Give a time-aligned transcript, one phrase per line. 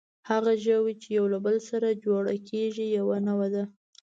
[0.29, 3.63] هغه ژوي، چې یو له بل سره جوړه کېږي، یوه نوعه ده.